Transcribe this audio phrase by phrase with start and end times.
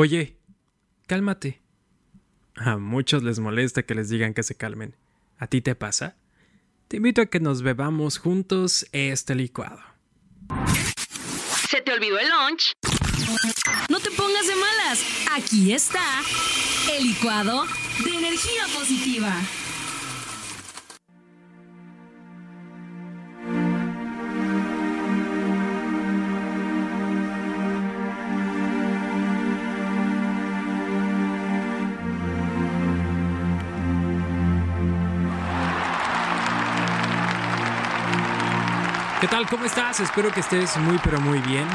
[0.00, 0.36] Oye,
[1.08, 1.60] cálmate.
[2.54, 4.94] A muchos les molesta que les digan que se calmen.
[5.38, 6.14] ¿A ti te pasa?
[6.86, 9.80] Te invito a que nos bebamos juntos este licuado.
[11.68, 12.74] ¿Se te olvidó el lunch?
[13.90, 15.04] No te pongas de malas.
[15.32, 16.22] Aquí está
[16.96, 17.64] el licuado
[18.04, 19.34] de energía positiva.
[39.20, 39.48] ¿Qué tal?
[39.48, 39.98] ¿Cómo estás?
[39.98, 41.66] Espero que estés muy pero muy bien.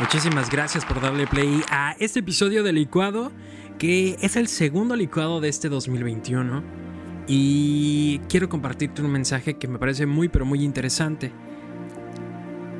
[0.00, 3.30] Muchísimas gracias por darle play a este episodio de Licuado,
[3.78, 6.64] que es el segundo licuado de este 2021.
[7.28, 11.30] Y quiero compartirte un mensaje que me parece muy pero muy interesante.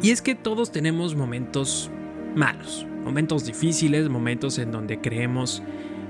[0.02, 1.88] Y es que todos tenemos momentos
[2.34, 5.62] malos, momentos difíciles, momentos en donde creemos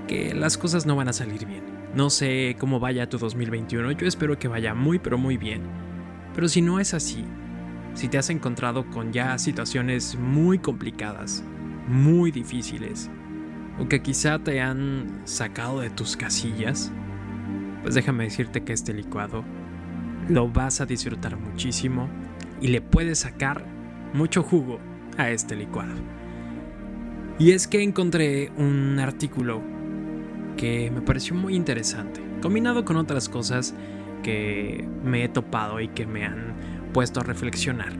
[0.08, 1.64] que las cosas no van a salir bien.
[1.94, 5.60] No sé cómo vaya tu 2021, yo espero que vaya muy pero muy bien.
[6.34, 7.26] Pero si no es así,
[7.94, 11.44] si te has encontrado con ya situaciones muy complicadas,
[11.88, 13.10] muy difíciles,
[13.78, 16.92] o que quizá te han sacado de tus casillas,
[17.82, 19.44] pues déjame decirte que este licuado
[20.28, 22.08] lo vas a disfrutar muchísimo
[22.60, 23.64] y le puedes sacar
[24.12, 24.78] mucho jugo
[25.18, 25.94] a este licuado.
[27.38, 29.60] Y es que encontré un artículo
[30.56, 33.74] que me pareció muy interesante, combinado con otras cosas
[34.22, 36.54] que me he topado y que me han
[36.92, 37.92] puesto a reflexionar.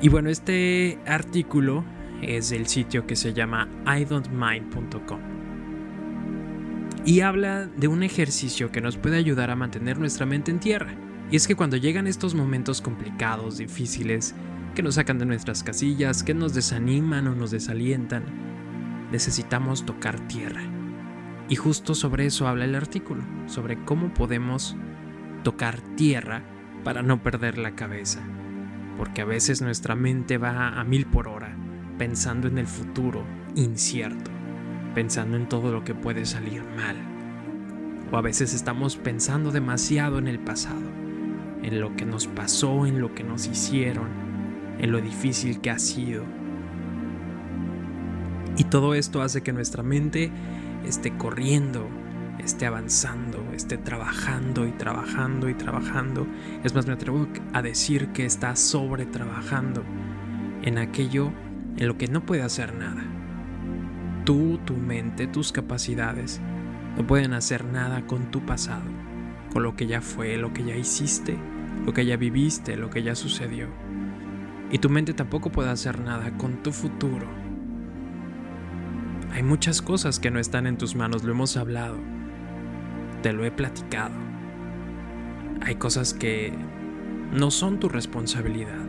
[0.00, 1.84] Y bueno, este artículo
[2.22, 5.34] es del sitio que se llama idon'tmind.com
[7.06, 10.94] y habla de un ejercicio que nos puede ayudar a mantener nuestra mente en tierra.
[11.30, 14.34] Y es que cuando llegan estos momentos complicados, difíciles,
[14.74, 18.24] que nos sacan de nuestras casillas, que nos desaniman o nos desalientan,
[19.12, 20.62] necesitamos tocar tierra.
[21.48, 24.76] Y justo sobre eso habla el artículo, sobre cómo podemos
[25.42, 26.42] tocar tierra
[26.84, 28.20] para no perder la cabeza,
[28.98, 31.56] porque a veces nuestra mente va a mil por hora,
[31.98, 33.24] pensando en el futuro
[33.56, 34.30] incierto,
[34.94, 36.96] pensando en todo lo que puede salir mal.
[38.12, 40.82] O a veces estamos pensando demasiado en el pasado,
[41.62, 44.08] en lo que nos pasó, en lo que nos hicieron,
[44.78, 46.24] en lo difícil que ha sido.
[48.58, 50.30] Y todo esto hace que nuestra mente
[50.86, 51.88] esté corriendo
[52.38, 56.26] esté avanzando, esté trabajando y trabajando y trabajando.
[56.62, 59.84] Es más, me atrevo a decir que está sobre trabajando
[60.62, 61.32] en aquello
[61.76, 63.04] en lo que no puede hacer nada.
[64.24, 66.40] Tú, tu mente, tus capacidades
[66.96, 68.84] no pueden hacer nada con tu pasado,
[69.52, 71.36] con lo que ya fue, lo que ya hiciste,
[71.84, 73.68] lo que ya viviste, lo que ya sucedió.
[74.70, 77.28] Y tu mente tampoco puede hacer nada con tu futuro.
[79.32, 82.13] Hay muchas cosas que no están en tus manos, lo hemos hablado
[83.24, 84.12] te lo he platicado.
[85.62, 86.52] Hay cosas que
[87.32, 88.84] no son tu responsabilidad,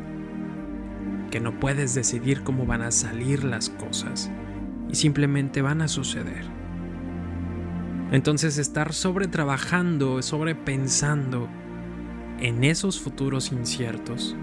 [1.31, 4.29] que no puedes decidir cómo van a salir las cosas
[4.89, 6.43] y simplemente van a suceder.
[8.11, 11.47] Entonces estar sobre trabajando, sobre pensando
[12.41, 14.35] en esos futuros inciertos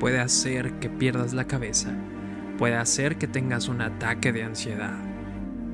[0.00, 1.94] puede hacer que pierdas la cabeza,
[2.58, 4.98] puede hacer que tengas un ataque de ansiedad,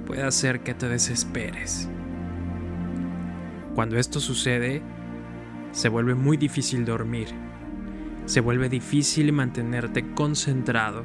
[0.05, 1.89] puede hacer que te desesperes.
[3.75, 4.83] Cuando esto sucede,
[5.73, 7.29] se vuelve muy difícil dormir,
[8.27, 11.05] se vuelve difícil mantenerte concentrado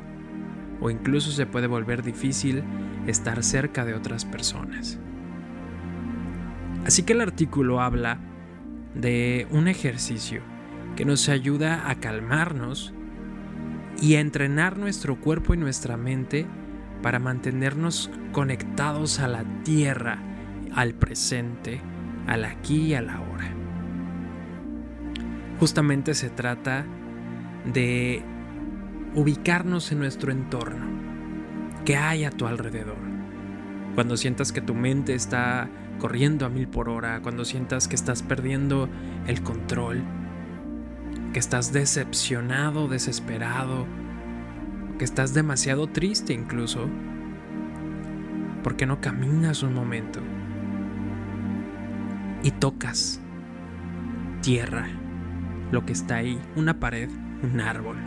[0.81, 2.63] o incluso se puede volver difícil
[3.07, 4.99] estar cerca de otras personas.
[6.85, 8.19] Así que el artículo habla
[8.93, 10.41] de un ejercicio
[10.95, 12.93] que nos ayuda a calmarnos
[14.01, 16.45] y a entrenar nuestro cuerpo y nuestra mente
[17.01, 20.19] para mantenernos conectados a la tierra,
[20.73, 21.81] al presente,
[22.27, 23.51] al aquí y a la hora.
[25.59, 26.85] Justamente se trata
[27.71, 28.23] de
[29.15, 30.85] ubicarnos en nuestro entorno.
[31.85, 32.97] ¿Qué hay a tu alrededor?
[33.95, 35.69] Cuando sientas que tu mente está
[35.99, 38.89] corriendo a mil por hora, cuando sientas que estás perdiendo
[39.28, 40.03] el control,
[41.31, 43.85] que estás decepcionado, desesperado,
[44.97, 46.89] que estás demasiado triste incluso,
[48.63, 50.21] ¿por qué no caminas un momento?
[52.45, 53.19] Y tocas
[54.43, 54.87] tierra,
[55.71, 57.09] lo que está ahí, una pared,
[57.41, 57.97] un árbol,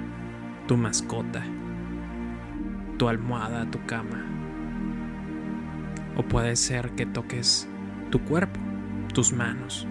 [0.69, 1.43] tu mascota,
[2.99, 4.25] tu almohada, tu cama.
[6.17, 7.69] O puede ser que toques
[8.13, 8.61] tu cuerpo,
[9.13, 9.89] tus manos,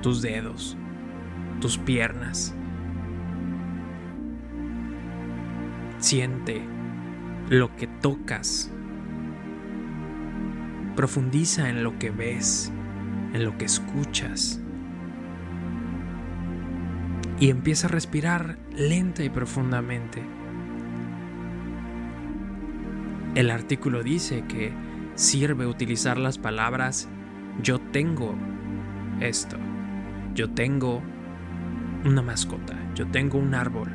[0.00, 0.76] tus dedos,
[1.60, 2.54] tus piernas.
[5.98, 6.62] Siente
[7.48, 8.70] lo que tocas
[10.98, 12.72] Profundiza en lo que ves,
[13.32, 14.60] en lo que escuchas.
[17.40, 20.22] Y empieza a respirar lenta y profundamente.
[23.34, 24.72] El artículo dice que
[25.14, 27.08] sirve utilizar las palabras
[27.62, 28.36] yo tengo
[29.20, 29.56] esto,
[30.34, 31.02] yo tengo
[32.04, 33.88] una mascota, yo tengo un árbol,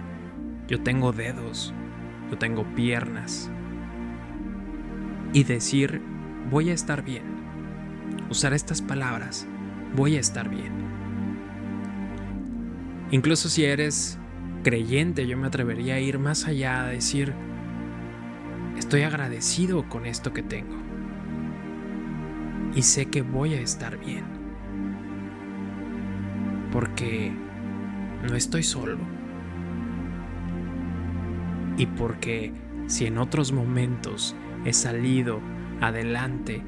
[0.67, 1.73] yo tengo dedos,
[2.29, 3.49] yo tengo piernas.
[5.31, 6.01] Y decir
[6.49, 7.32] voy a estar bien.
[8.29, 9.47] Usar estas palabras,
[9.95, 10.71] voy a estar bien.
[13.11, 14.17] Incluso si eres
[14.63, 17.33] creyente, yo me atrevería a ir más allá, a decir,
[18.77, 20.75] estoy agradecido con esto que tengo.
[22.73, 24.23] Y sé que voy a estar bien.
[26.71, 27.31] Porque
[28.27, 28.97] no estoy solo.
[31.77, 32.51] Y porque
[32.87, 34.35] si en otros momentos
[34.65, 35.39] he salido
[35.81, 36.63] adelante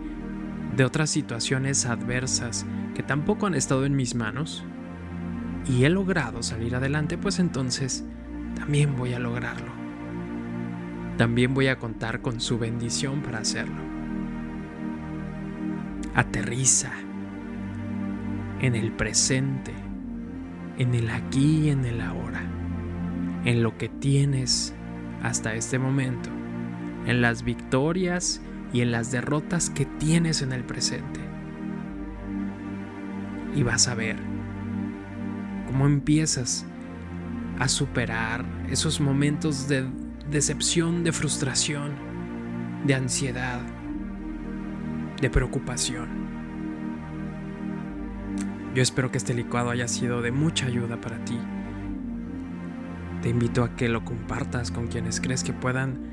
[0.75, 4.65] de otras situaciones adversas que tampoco han estado en mis manos
[5.67, 8.05] y he logrado salir adelante, pues entonces
[8.55, 9.71] también voy a lograrlo.
[11.17, 13.81] También voy a contar con su bendición para hacerlo.
[16.13, 16.91] Aterriza
[18.61, 19.73] en el presente,
[20.77, 22.41] en el aquí y en el ahora,
[23.45, 24.73] en lo que tienes
[25.23, 26.29] hasta este momento,
[27.05, 28.41] en las victorias
[28.75, 31.21] y en las derrotas que tienes en el presente.
[33.55, 34.17] Y vas a ver
[35.65, 36.65] cómo empiezas
[37.57, 39.85] a superar esos momentos de
[40.29, 41.93] decepción, de frustración,
[42.85, 43.61] de ansiedad,
[45.21, 46.09] de preocupación.
[48.75, 51.39] Yo espero que este licuado haya sido de mucha ayuda para ti.
[53.21, 56.11] Te invito a que lo compartas con quienes crees que puedan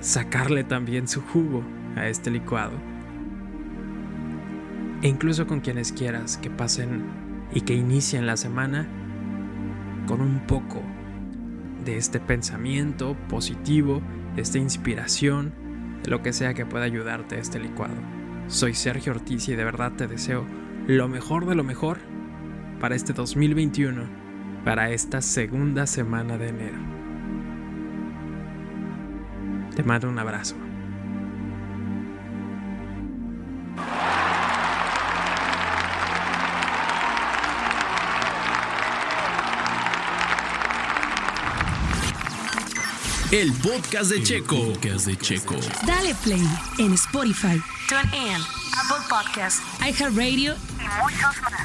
[0.00, 1.64] sacarle también su jugo
[1.96, 2.74] a este licuado.
[5.02, 7.04] E incluso con quienes quieras que pasen
[7.52, 8.86] y que inicien la semana
[10.06, 10.82] con un poco
[11.84, 14.02] de este pensamiento positivo,
[14.34, 15.52] de esta inspiración,
[16.02, 17.94] de lo que sea que pueda ayudarte este licuado.
[18.48, 20.44] Soy Sergio Ortiz y de verdad te deseo
[20.86, 21.98] lo mejor de lo mejor
[22.80, 24.02] para este 2021,
[24.64, 26.78] para esta segunda semana de enero.
[29.74, 30.65] Te mando un abrazo.
[43.32, 44.72] El podcast de Checo.
[44.72, 45.56] podcast de Checo.
[45.84, 46.46] Dale play
[46.78, 48.40] en Spotify, TuneIn,
[48.78, 51.55] Apple Podcasts, iHeartRadio y muchos más.